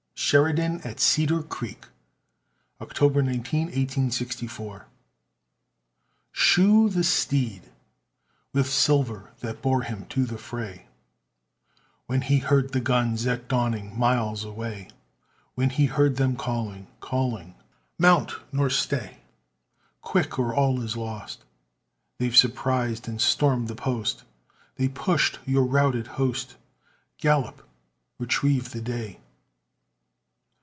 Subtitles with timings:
[0.23, 1.87] SHERIDAN AT CEDAR CREEK
[2.79, 4.85] [October 19, 1864]
[6.31, 7.63] Shoe the steed
[8.53, 10.87] with silver That bore him to the fray,
[12.05, 14.89] When he heard the guns at dawning Miles away;
[15.55, 17.55] When he heard them calling, calling
[17.97, 18.31] Mount!
[18.53, 19.17] nor stay:
[20.01, 21.43] Quick, or all is lost;
[22.19, 24.23] They've surprised and stormed the post,
[24.75, 26.55] They push your routed host
[27.17, 27.67] Gallop!
[28.17, 29.17] retrieve the day.